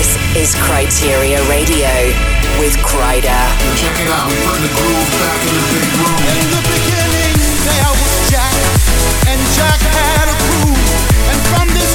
[0.00, 1.92] This is Kryteria Radio
[2.56, 3.44] with Kryder.
[3.76, 6.16] Check it out, we the groove back in the big room.
[6.40, 7.36] In the beginning,
[7.68, 8.56] there was Jack,
[9.28, 10.88] and Jack had a groove,
[11.28, 11.89] and from this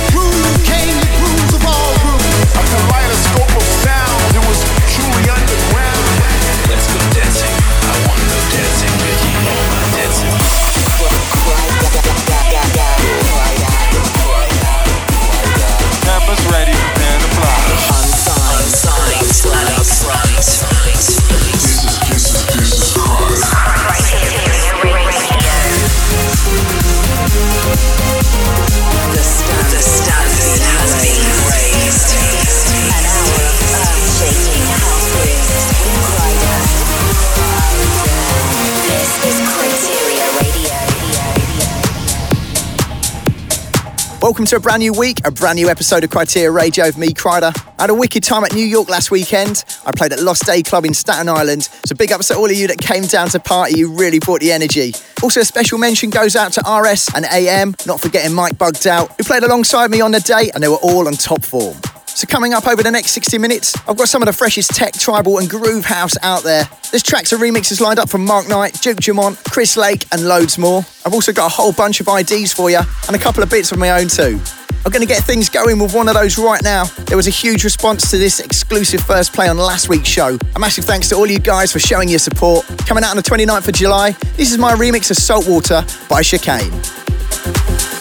[44.35, 47.13] Welcome to a brand new week, a brand new episode of Kryteria Radio with me,
[47.13, 47.57] Kryder.
[47.79, 49.63] I had a wicked time at New York last weekend.
[49.85, 51.69] I played at Lost Day Club in Staten Island.
[51.85, 53.79] So big ups to all of you that came down to party.
[53.79, 54.91] You really brought the energy.
[55.23, 59.15] Also, a special mention goes out to RS and AM, not forgetting Mike Bugged Out,
[59.17, 61.77] who played alongside me on the day, and they were all on top form.
[62.15, 64.93] So coming up over the next 60 minutes, I've got some of the freshest tech,
[64.93, 66.63] tribal and groove house out there.
[66.89, 70.57] There's tracks and remixes lined up from Mark Knight, Duke Dumont, Chris Lake and loads
[70.57, 70.85] more.
[71.05, 73.73] I've also got a whole bunch of IDs for you and a couple of bits
[73.73, 74.39] of my own too.
[74.85, 76.85] I'm going to get things going with one of those right now.
[77.07, 80.37] There was a huge response to this exclusive first play on last week's show.
[80.55, 82.65] A massive thanks to all you guys for showing your support.
[82.87, 86.71] Coming out on the 29th of July, this is my remix of Saltwater by Chicane.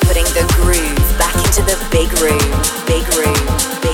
[0.07, 2.39] Putting the groove back into the big room,
[2.87, 3.35] big room,
[3.83, 3.94] big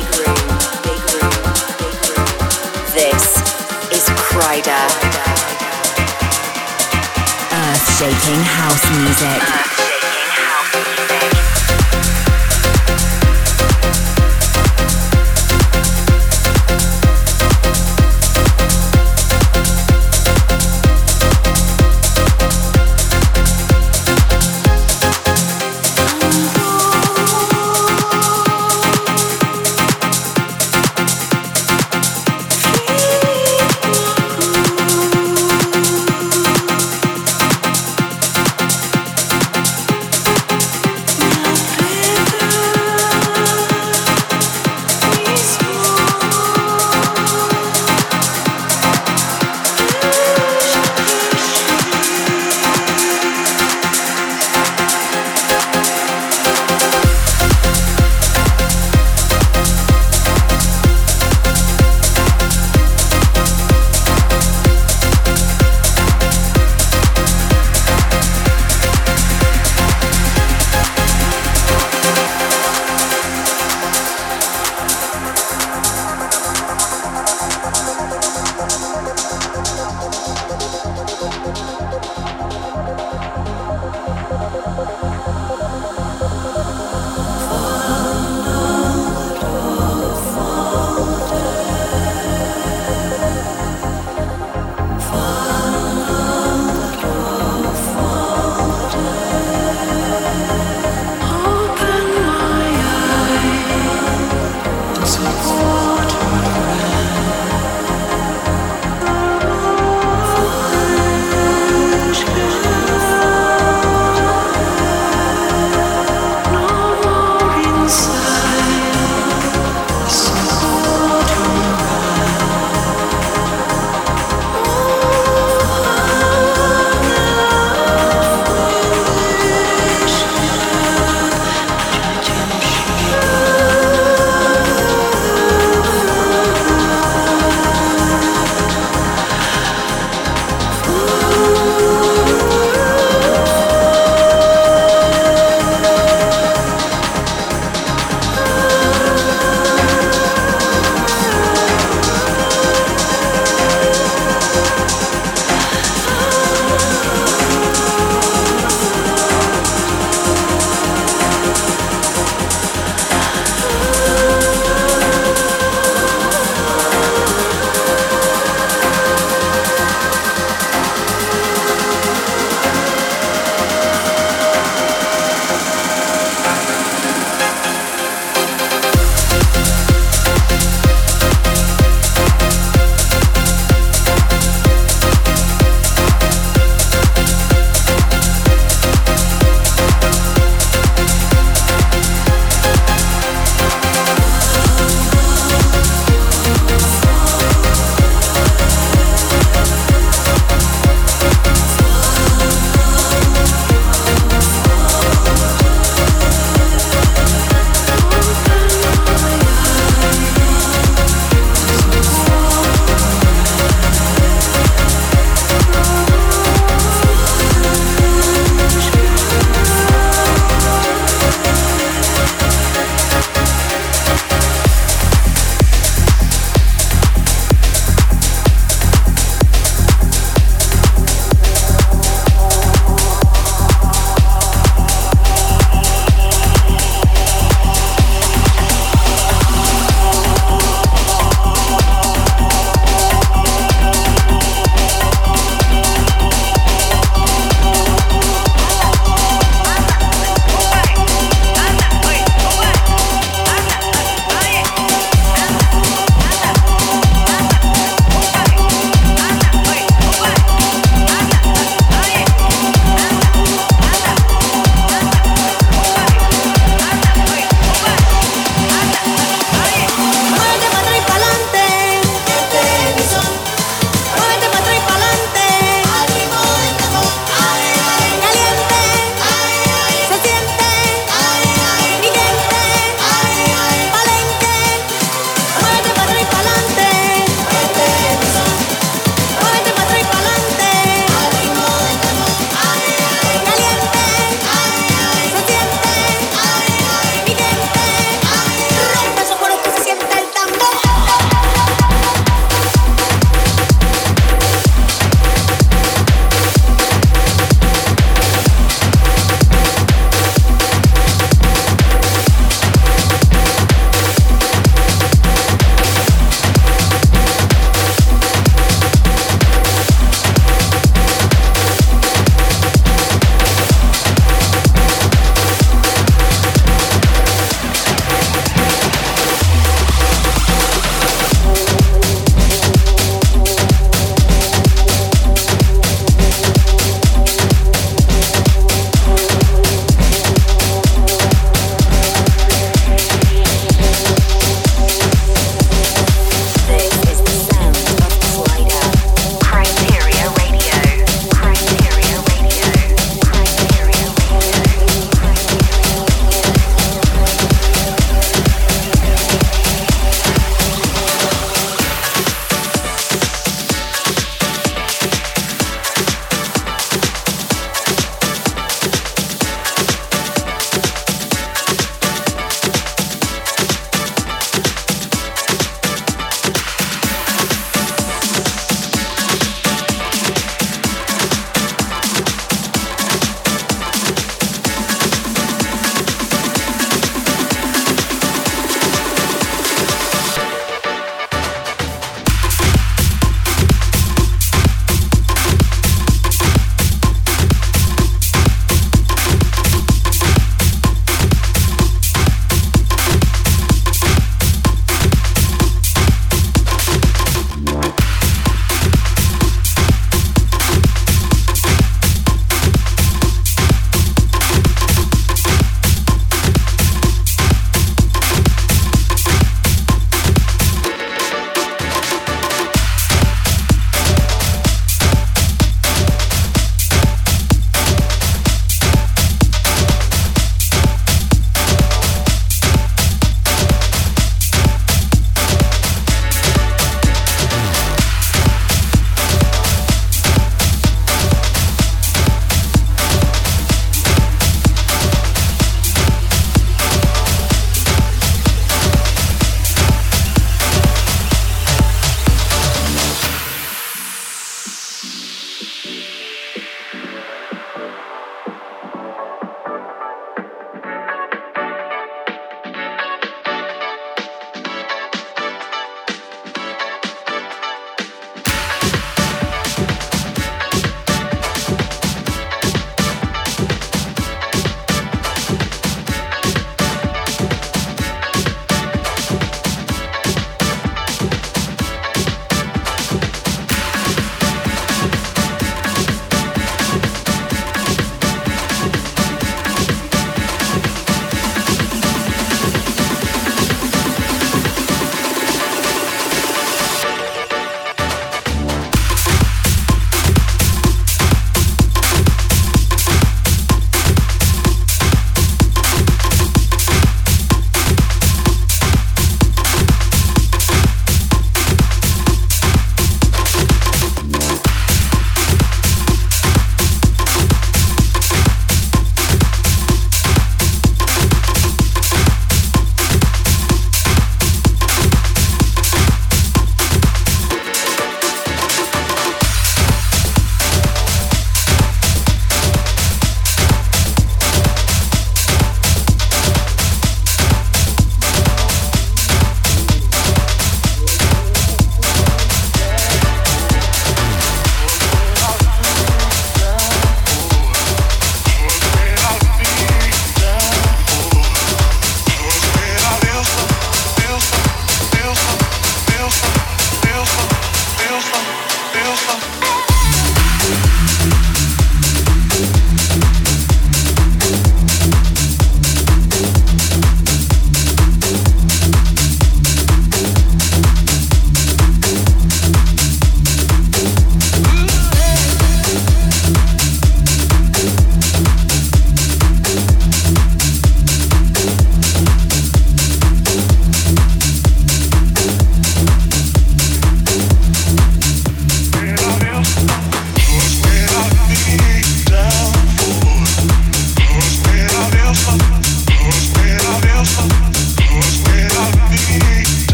[8.02, 9.79] Earth-shaking house music.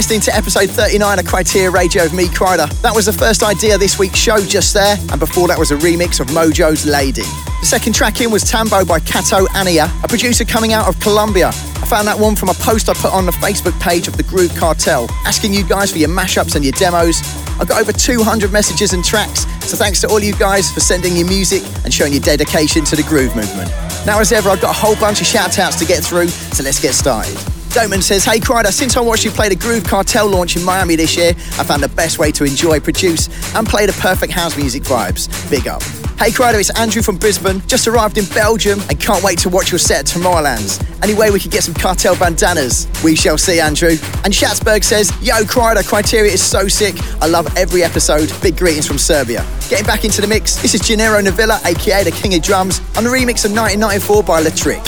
[0.00, 2.70] Listening to episode 39 of Kryteria Radio of me, Kryder.
[2.80, 5.76] That was the first idea this week's show just there, and before that was a
[5.76, 7.20] remix of Modjo's Lady.
[7.60, 11.48] The second track in was Tambo by Kato Ania, a producer coming out of Colombia.
[11.48, 14.22] I found that one from a post I put on the Facebook page of the
[14.22, 17.20] Groove Cartel, asking you guys for your mashups and your demos.
[17.60, 21.14] I got over 200 messages and tracks, so thanks to all you guys for sending
[21.14, 23.68] your music and showing your dedication to the groove movement.
[24.06, 26.64] Now, as ever, I've got a whole bunch of shout outs to get through, so
[26.64, 27.36] let's get started.
[27.70, 30.96] Doman says, Hey Kryder, since I watched you play the Groove Cartel launch in Miami
[30.96, 34.56] this year, I found the best way to enjoy, produce, and play the perfect house
[34.56, 35.28] music vibes.
[35.50, 35.82] Big up.
[36.18, 37.62] Hey Kryder, it's Andrew from Brisbane.
[37.66, 40.84] Just arrived in Belgium and can't wait to watch your set at Tomorrowlands.
[41.02, 42.88] Anyway, we could get some cartel bandanas.
[43.02, 43.96] We shall see, Andrew.
[44.24, 46.96] And Schatzberg says, Yo, Kryder, Kryteria is so sick.
[47.22, 48.32] I love every episode.
[48.42, 49.46] Big greetings from Serbia.
[49.68, 53.04] Getting back into the mix, this is Gennaro Navilla, aka the King of Drums, on
[53.04, 54.82] the remix of 1994 by Trick.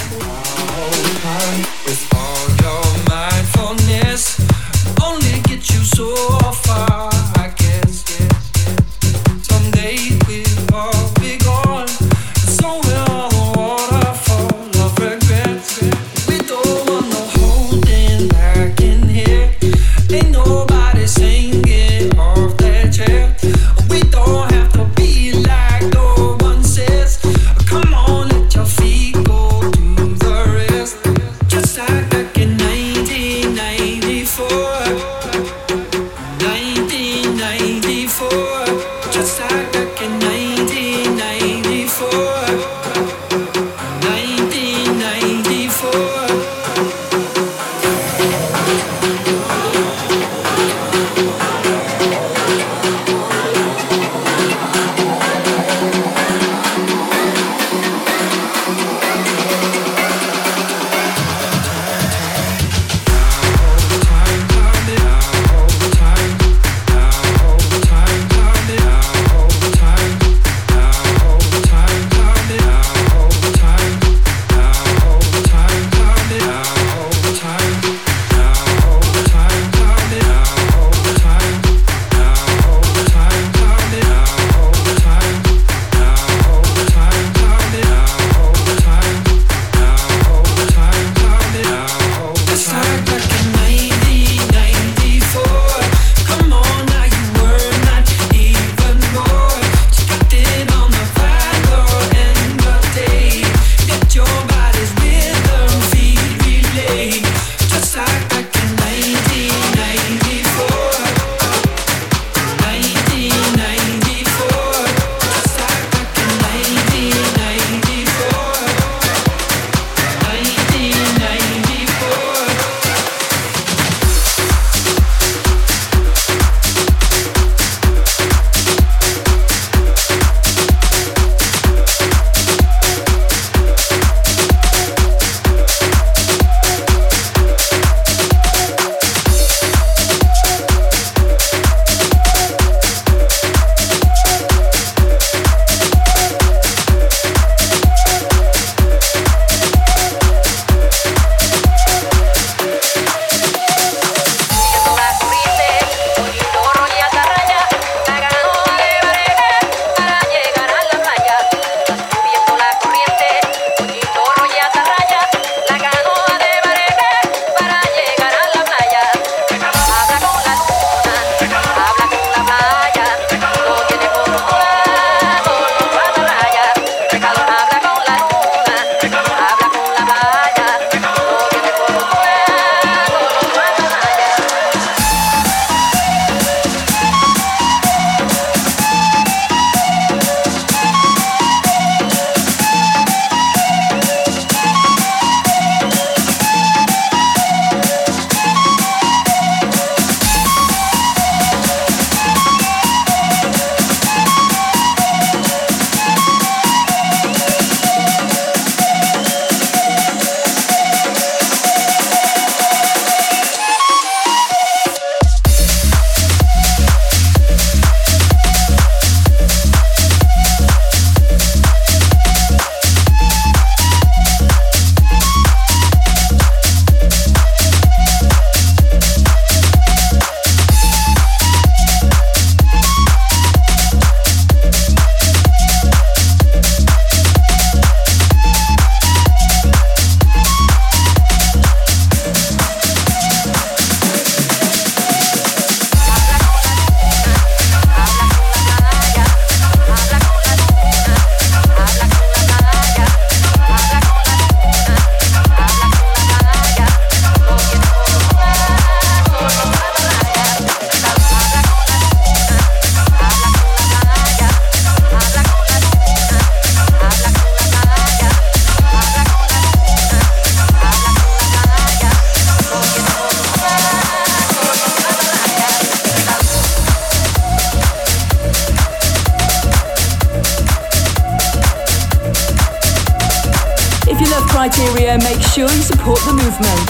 [5.95, 6.15] So
[6.65, 7.02] far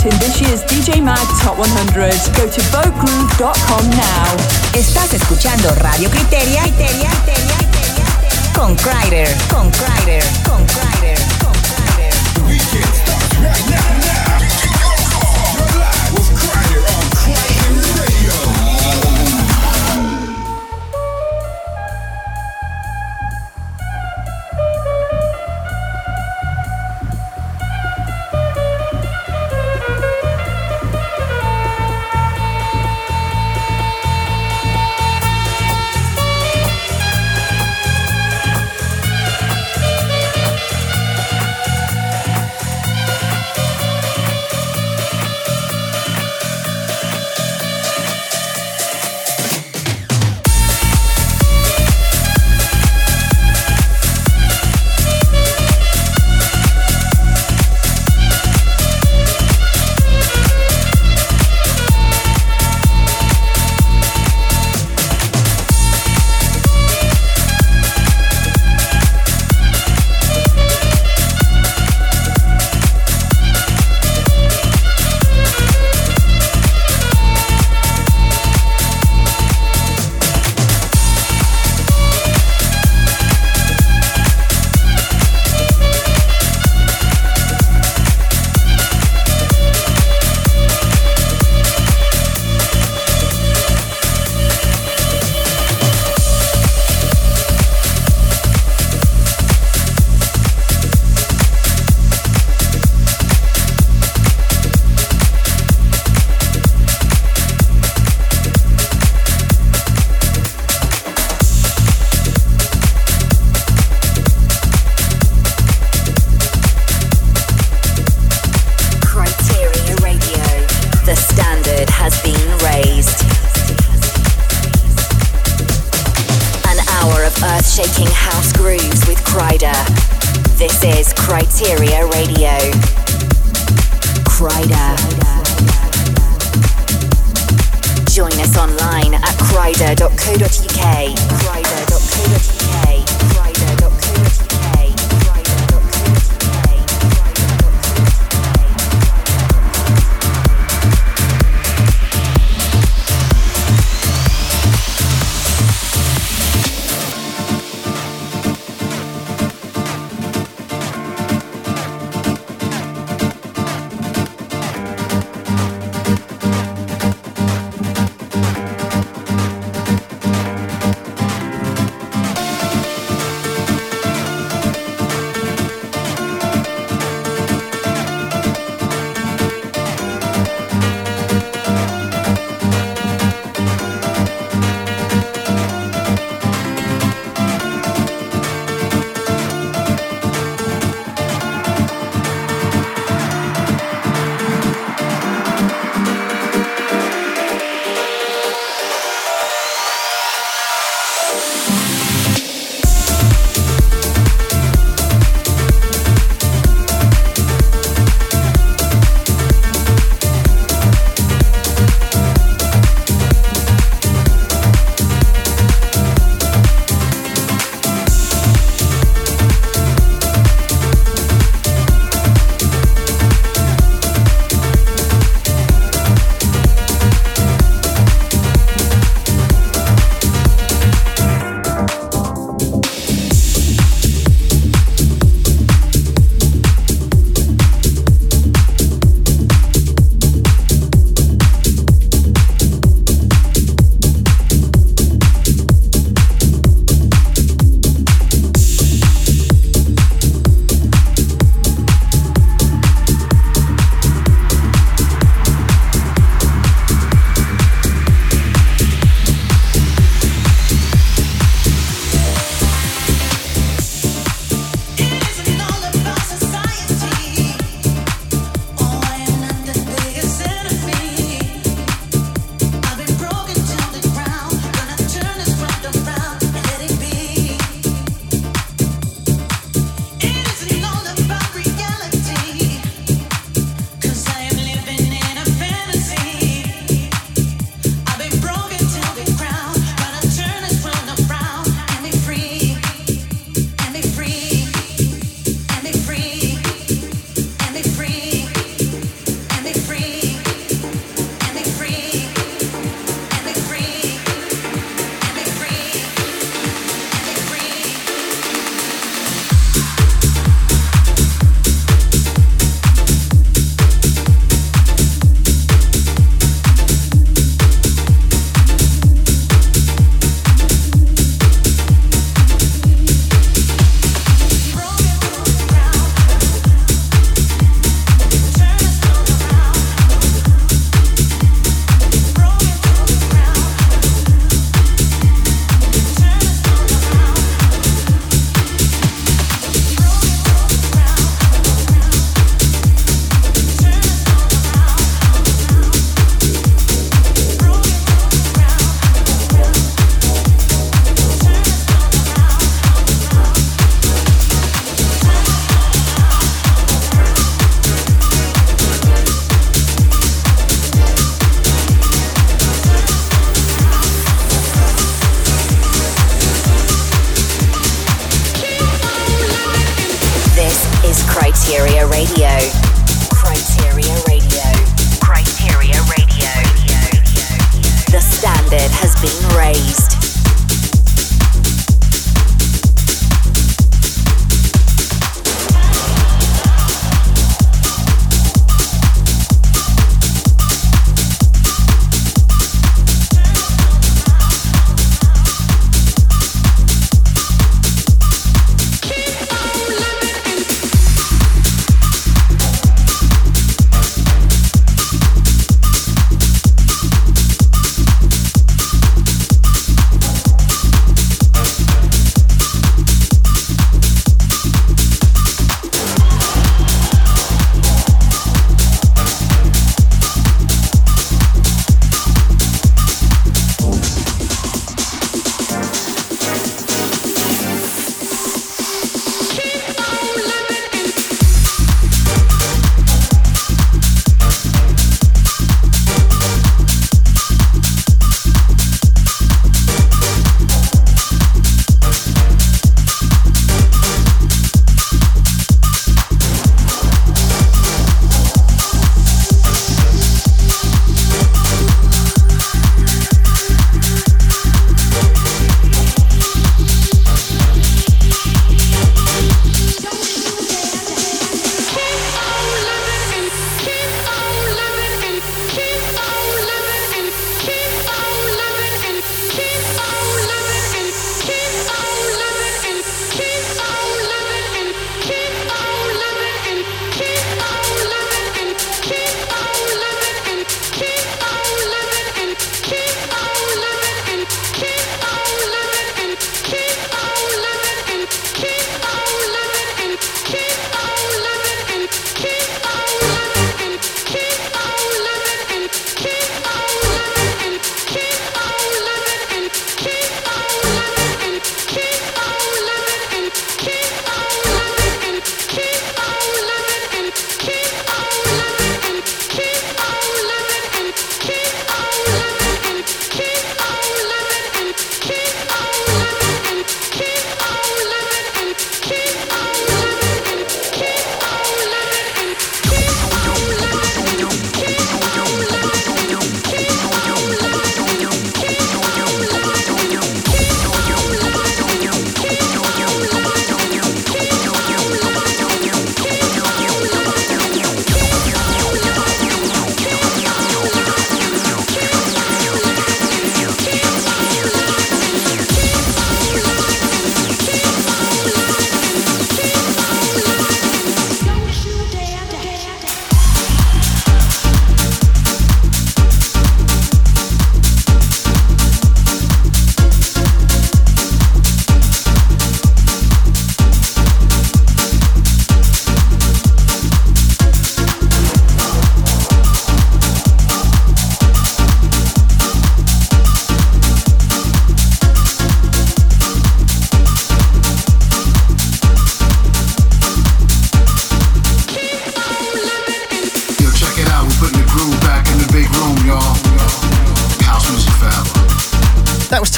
[0.04, 2.12] movement in this year's DJ Mag Top 100.
[2.36, 4.36] Go to votegroove.com now.
[4.74, 12.14] Estás escuchando Radio Kryteria, Kryteria, Kryteria, Kryteria con Kryder, con Kryder, con Kryder, con Kryder.
[12.34, 14.38] The weekend starts right now, now.
[15.54, 18.21] You're live with Kryder on Kryder Radio.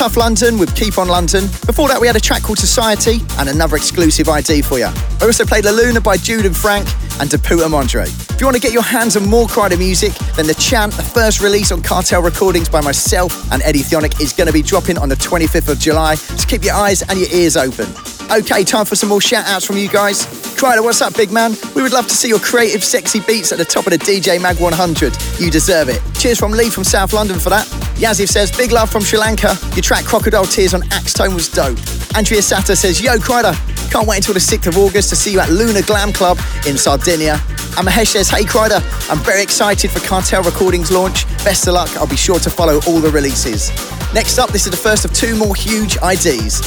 [0.04, 1.46] Tough London with Keep on London.
[1.64, 4.84] Before that, we had a track called Society and another exclusive ID for you.
[4.84, 6.86] I also played La Luna by Jude and Frank
[7.20, 8.04] and Deputa Mondre.
[8.04, 11.02] If you want to get your hands on more Kryder music, then The Chant, the
[11.02, 14.98] first release on Cartel Recordings by myself and Eddie Thoneick, is going to be dropping
[14.98, 16.16] on the 25th of July.
[16.16, 17.86] So keep your eyes and your ears open.
[18.30, 20.26] Okay, time for some more shout outs from you guys.
[20.60, 21.56] Kryder, what's up, big man?
[21.74, 24.38] We would love to see your creative, sexy beats at the top of the DJ
[24.38, 25.16] Mag 100.
[25.40, 26.02] You deserve it.
[26.18, 27.84] Cheers from Lee from South London for that.
[27.96, 29.57] Yazif says, big love from Sri Lanka.
[29.74, 31.78] Your track Crocodile Tears on Axtone was dope.
[32.16, 33.54] Andrea Sata says, yo, Kryder,
[33.90, 36.76] can't wait until the 6th of August to see you at Luna Glam Club in
[36.76, 37.35] Sardinia.
[37.76, 41.26] And Mahesh says, hey, Kryder, I'm very excited for Cartel Recordings launch.
[41.44, 41.96] Best of luck.
[41.96, 43.70] I'll be sure to follow all the releases.
[44.12, 46.61] Next up, this is the first of two more huge IDs.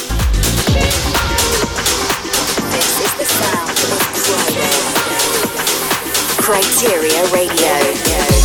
[6.39, 8.36] Kryteria is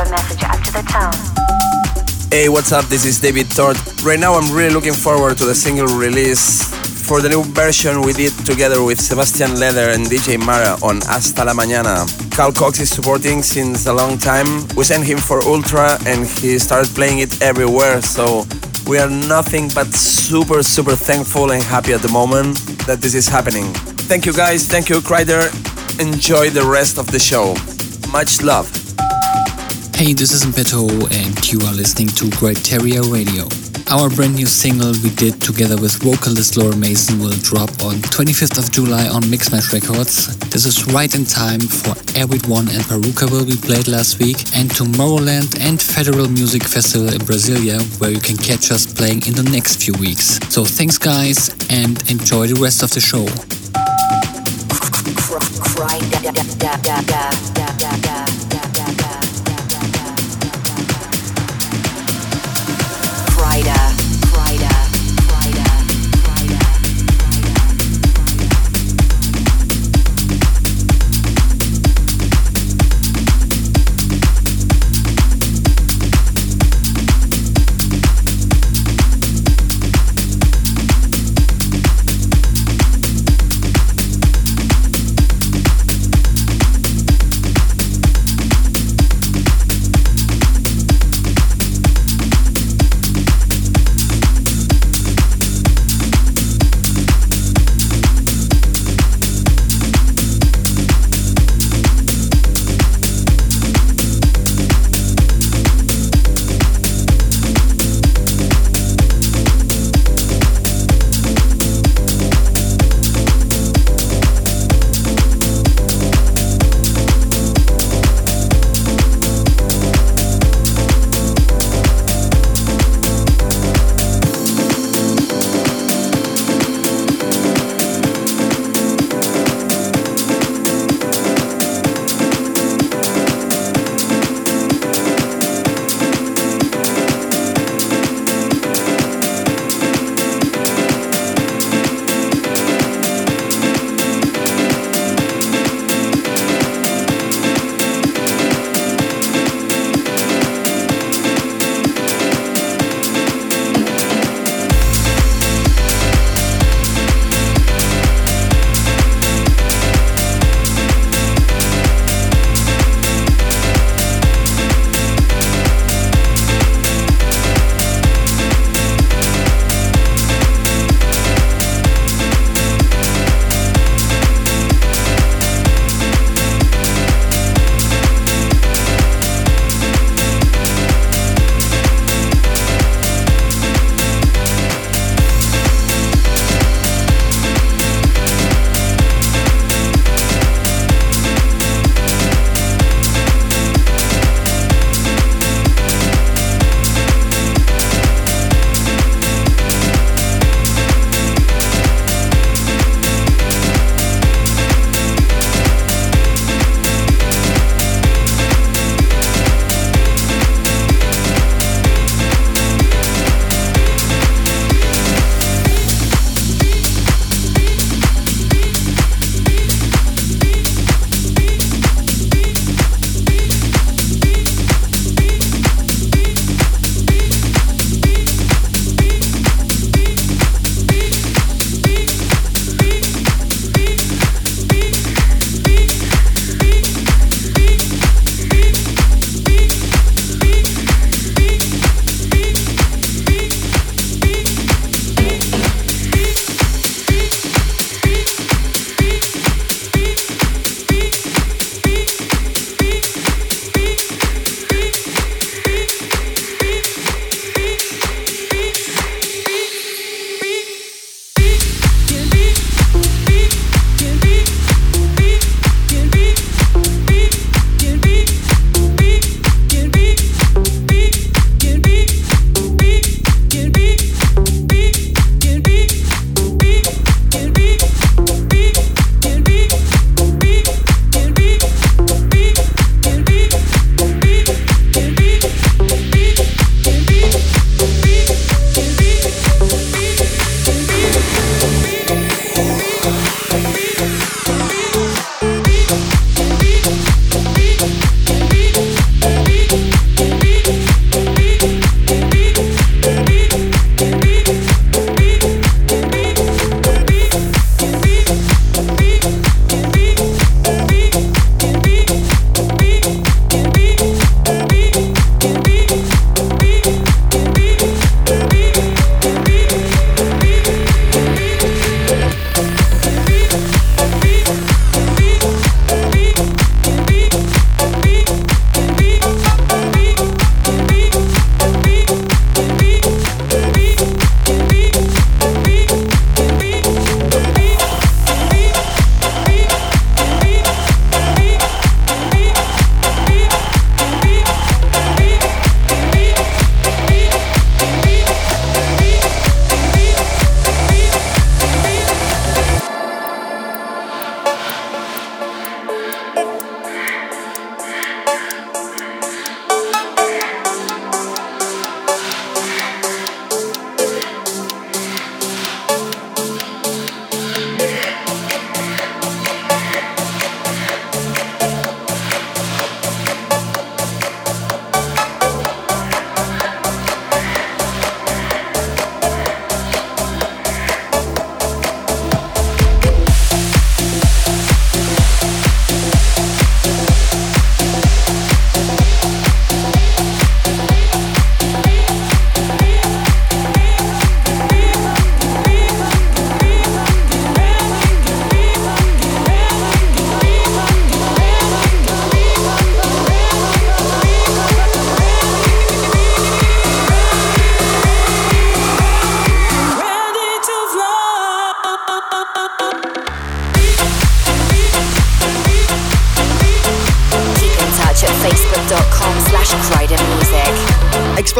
[0.84, 2.28] Radio.
[2.30, 2.84] Hey, what's up?
[2.86, 3.76] This is David Tort.
[4.04, 6.62] Right now, I'm really looking forward to the single release
[7.06, 11.44] for the new version we did together with Sebastian Leder and DJ Mara on Hasta
[11.44, 12.06] la Mañana.
[12.34, 14.66] Carl Cox is supporting since a long time.
[14.76, 18.44] We sent him for Ultra and he started playing it everywhere, so
[18.86, 23.28] we are nothing but super, super thankful and happy at the moment that this is
[23.28, 23.72] happening.
[24.10, 25.75] Thank you guys, thank you, Kryder.
[25.98, 27.56] Enjoy the rest of the show.
[28.12, 28.68] Much love.
[29.96, 33.48] Hey, this is Beto, and you are listening to Kryteria Radio.
[33.88, 38.58] Our brand new single we did together with vocalist Laura Mason will drop on 25th
[38.58, 40.36] of July on Mixmash Records.
[40.52, 44.68] This is right in time for Airbeat One and Parookaville be played last week, and
[44.68, 49.48] Tomorrowland and Federal Music Festival in Brasilia, where you can catch us playing in the
[49.48, 50.44] next few weeks.
[50.52, 53.24] So thanks, guys, and enjoy the rest of the show
[55.40, 55.98] cry.
[63.36, 63.95] Friday.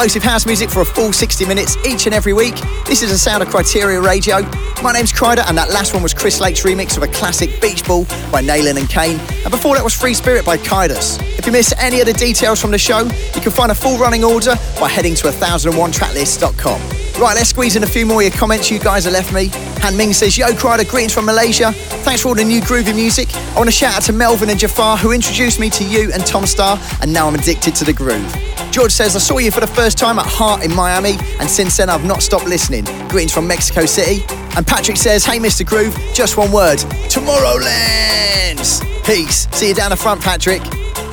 [0.07, 2.55] Explosive house music for a full 60 minutes each and every week.
[2.87, 4.41] This is a sound of Kryteria Radio.
[4.81, 7.85] My name's Kryder, and that last one was Chris Lake's remix of a classic Beach
[7.85, 9.19] Ball by Nalin and Kane.
[9.43, 11.21] And before that was Free Spirit by Kaidos.
[11.37, 13.99] If you miss any of the details from the show, you can find a full
[13.99, 16.81] running order by heading to 1001tracklist.com.
[17.21, 19.49] Right, let's squeeze in a few more of your comments you guys have left me.
[19.83, 21.73] Han Ming says, Yo, Kryder, greetings from Malaysia.
[22.07, 23.35] Thanks for all the new groovy music.
[23.35, 26.25] I want to shout out to Melvin and Jafar, who introduced me to you and
[26.25, 28.46] Tom Staar, and now I'm addicted to the groove.
[28.77, 31.79] George says, I saw you for the first time at Heart in Miami, and since
[31.79, 32.85] then I've not stopped listening.
[33.09, 34.23] Greetings from Mexico City.
[34.55, 35.65] And Patrick says, Hey, Mr.
[35.65, 36.77] Groove, just one word
[37.09, 38.61] Tomorrowland!
[39.03, 39.49] Peace.
[39.53, 40.61] See you down the front, Patrick.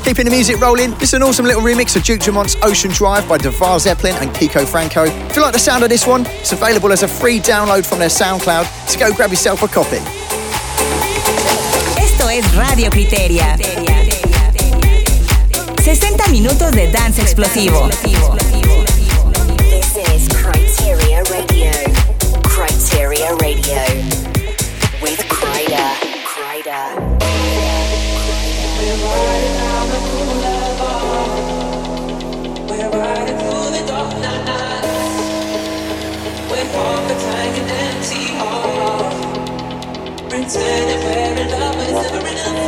[0.03, 3.29] Keeping the music rolling, this is an awesome little remix of Duke Dumont's Ocean Drive
[3.29, 5.05] by Devar Zeppelin and Kiko Franco.
[5.05, 7.99] If you like the sound of this one, it's available as a free download from
[7.99, 9.99] their SoundCloud, so go grab yourself a copy.
[11.95, 13.92] Esto es Radio Kryteria.
[15.83, 17.89] 60 minutos de dance explosivo.
[19.57, 21.71] This is Kryteria Radio.
[22.43, 23.83] Kryteria Radio.
[25.01, 25.91] With Kryder.
[28.79, 29.55] We're riding.
[32.69, 34.85] We're riding through the dark night.
[36.49, 36.63] We're
[37.59, 38.23] an empty
[41.03, 42.62] we're in love, but it's never enough.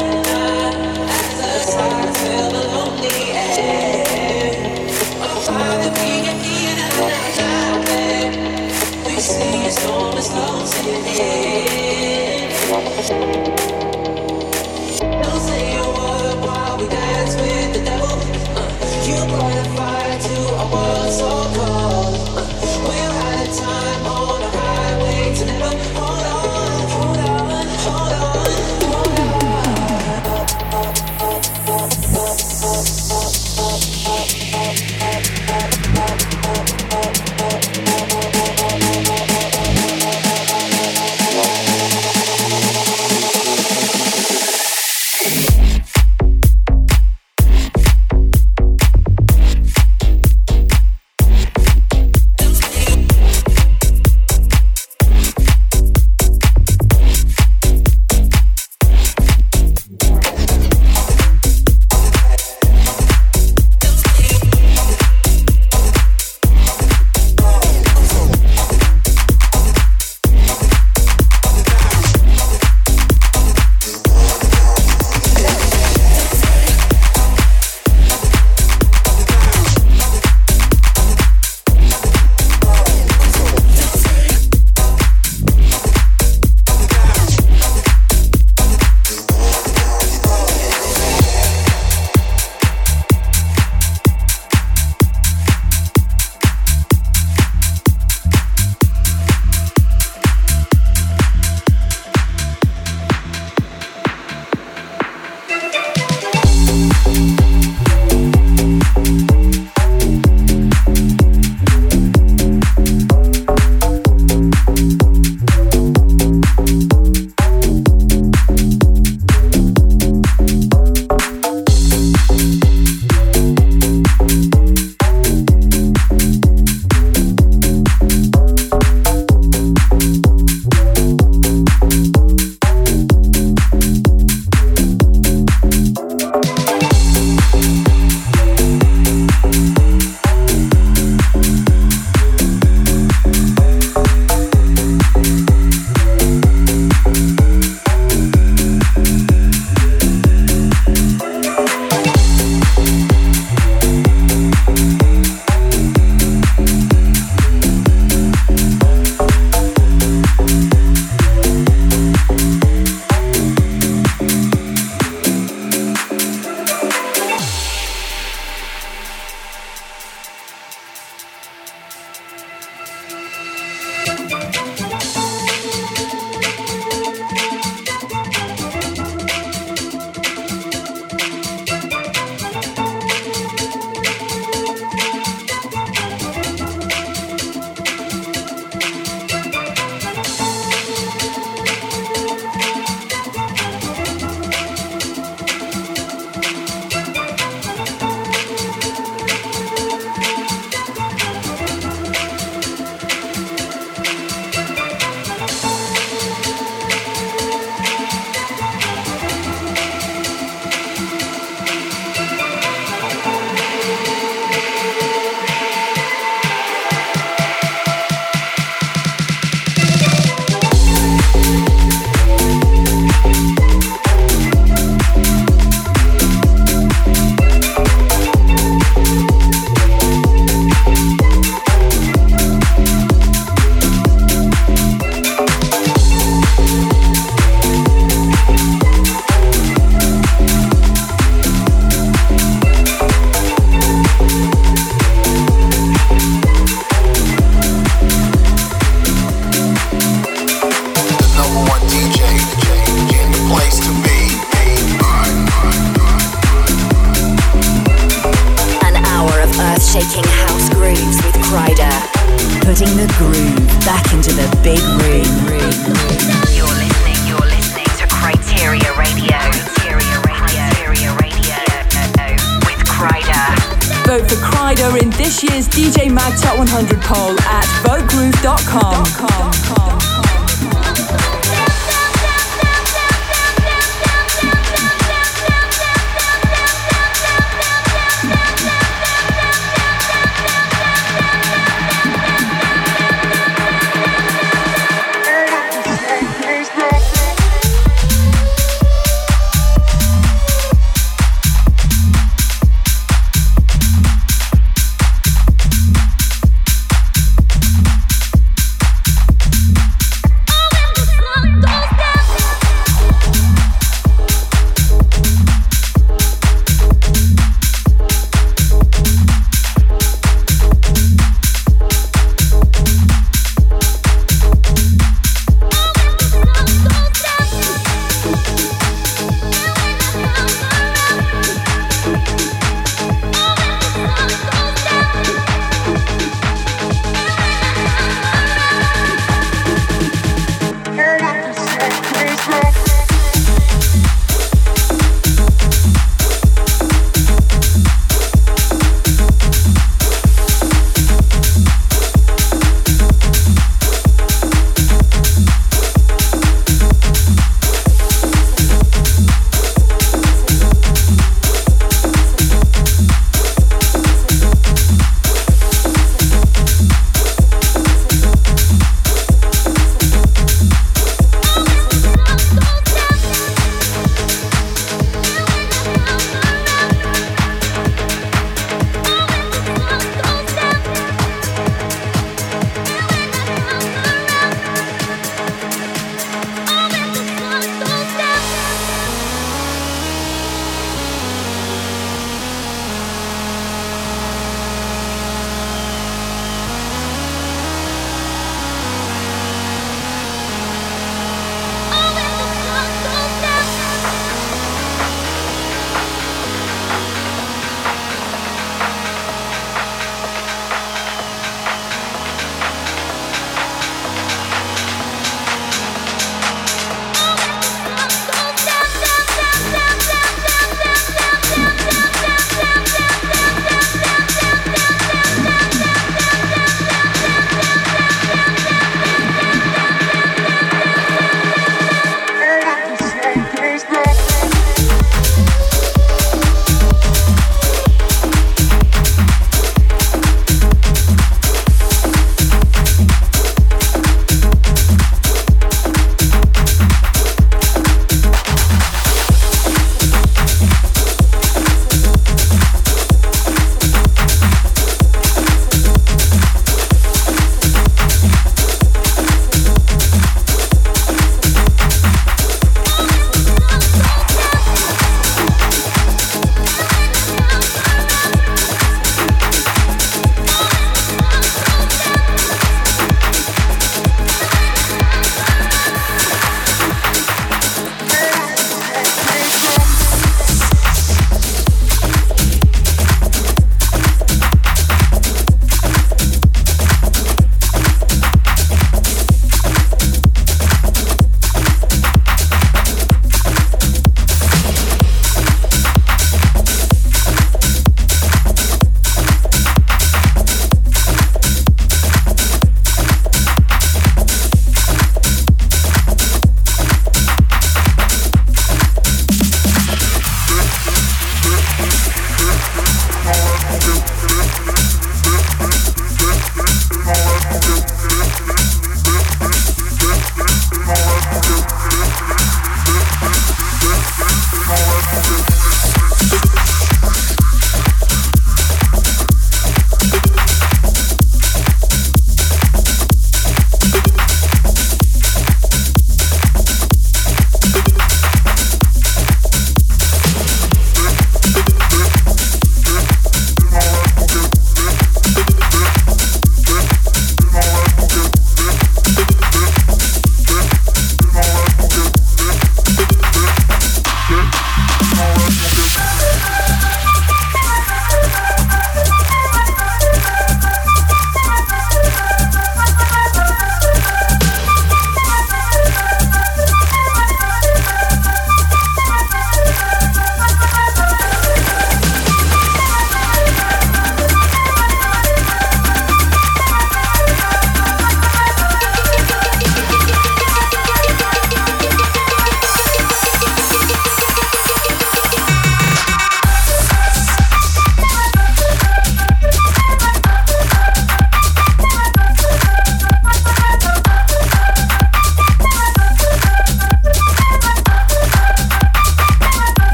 [9.76, 11.05] storm is closing
[13.82, 13.84] in.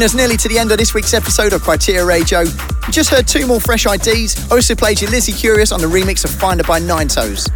[0.00, 2.40] Bringing us nearly to the end of this week's episode of Kryteria Radio.
[2.40, 4.50] You just heard two more fresh IDs.
[4.50, 7.46] Also played you Lizzie Curious on the remix of Finder by Nine Toes.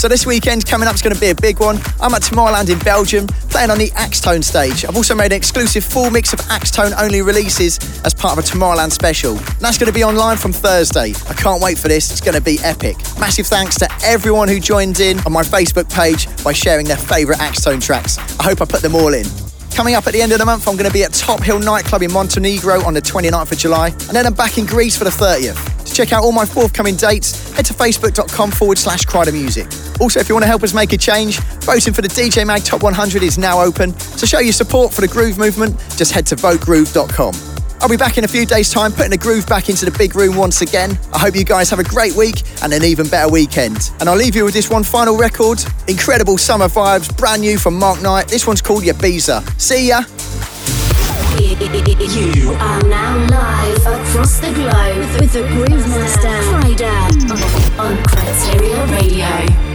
[0.00, 1.76] So this weekend coming up is going to be a big one.
[2.00, 4.84] I'm at Tomorrowland in Belgium, playing on the Axtone stage.
[4.84, 8.48] I've also made an exclusive full mix of Axtone only releases as part of a
[8.48, 9.38] Tomorrowland special.
[9.38, 11.14] And that's going to be online from Thursday.
[11.30, 12.10] I can't wait for this.
[12.10, 12.96] It's going to be epic.
[13.20, 17.38] Massive thanks to everyone who joined in on my Facebook page by sharing their favourite
[17.38, 18.18] Axtone tracks.
[18.40, 19.26] I hope I put them all in.
[19.74, 21.58] Coming up at the end of the month, I'm going to be at Top Hill
[21.58, 25.04] Nightclub in Montenegro on the 29th of July, and then I'm back in Greece for
[25.04, 25.84] the 30th.
[25.84, 29.66] To check out all my forthcoming dates, head to facebook.com forward slash Kryder Music.
[30.00, 32.64] Also, if you want to help us make a change, voting for the DJ Mag
[32.64, 33.92] Top 100 is now open.
[33.92, 37.51] To show your support for the Groove movement, just head to votegroove.com.
[37.82, 40.14] I'll be back in a few days' time putting the groove back into the big
[40.14, 40.96] room once again.
[41.12, 43.90] I hope you guys have a great week and an even better weekend.
[43.98, 45.64] And I'll leave you with this one final record.
[45.88, 48.28] Incredible summer vibes, brand new from Mark Knight.
[48.28, 49.60] This one's called Ibiza.
[49.60, 50.02] See ya.
[52.12, 56.84] You are now live across the globe with, the Groove Master Friday
[57.78, 59.71] on, Kryteria Radio.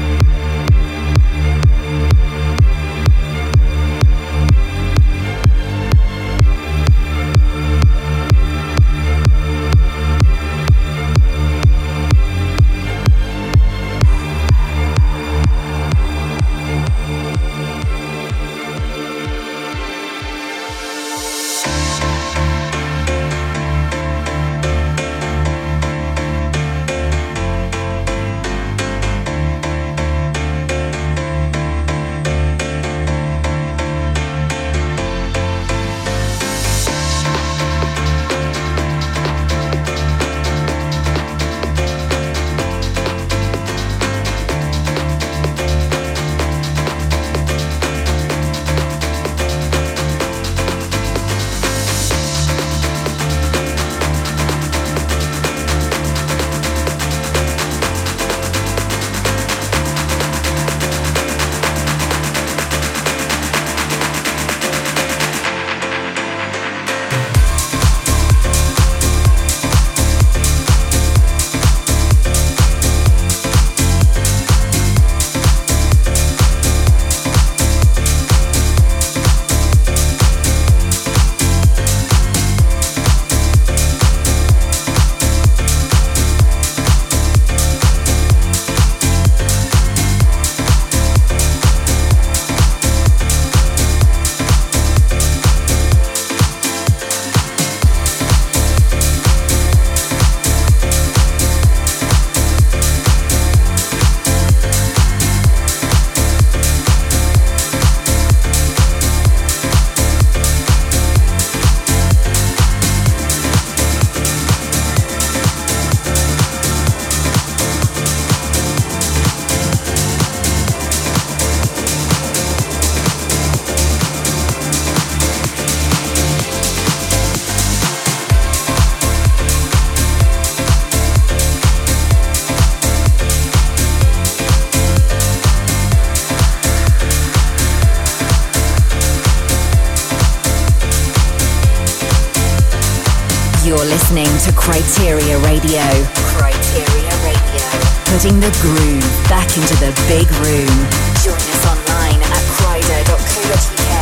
[145.37, 145.85] Kryteria Radio.
[146.33, 147.67] Kryteria Radio.
[148.05, 150.77] Putting the groove back into the big room.
[151.21, 153.97] Join us online at kryder.co.uk.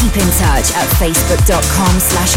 [0.00, 2.34] Keep in touch at facebook.com slash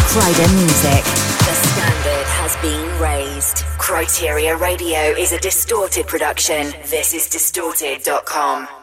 [0.55, 1.03] Music.
[1.43, 3.57] The standard has been raised.
[3.77, 6.73] Kryteria Radio is a distorted production.
[6.89, 8.76] This is distorted.com.